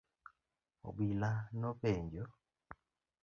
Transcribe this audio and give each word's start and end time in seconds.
Obila 0.87 1.31
nopenjo. 1.59 2.23